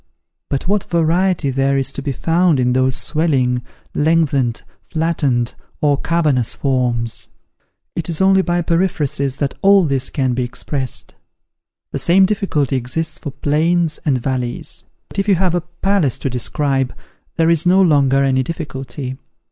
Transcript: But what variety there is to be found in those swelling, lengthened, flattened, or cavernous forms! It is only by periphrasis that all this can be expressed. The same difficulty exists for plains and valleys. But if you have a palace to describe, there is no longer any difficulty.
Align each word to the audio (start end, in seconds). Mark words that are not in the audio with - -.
But 0.49 0.67
what 0.67 0.83
variety 0.85 1.51
there 1.51 1.77
is 1.77 1.93
to 1.93 2.01
be 2.01 2.11
found 2.11 2.59
in 2.59 2.73
those 2.73 2.95
swelling, 2.95 3.61
lengthened, 3.93 4.63
flattened, 4.89 5.53
or 5.79 6.01
cavernous 6.01 6.55
forms! 6.55 7.27
It 7.95 8.09
is 8.09 8.19
only 8.19 8.41
by 8.41 8.63
periphrasis 8.63 9.35
that 9.37 9.53
all 9.61 9.85
this 9.85 10.09
can 10.09 10.33
be 10.33 10.41
expressed. 10.41 11.13
The 11.91 11.99
same 11.99 12.25
difficulty 12.25 12.75
exists 12.75 13.19
for 13.19 13.29
plains 13.29 13.99
and 14.03 14.17
valleys. 14.17 14.85
But 15.07 15.19
if 15.19 15.27
you 15.27 15.35
have 15.35 15.53
a 15.53 15.61
palace 15.61 16.17
to 16.17 16.31
describe, 16.31 16.95
there 17.35 17.51
is 17.51 17.67
no 17.67 17.79
longer 17.79 18.23
any 18.23 18.41
difficulty. 18.41 19.17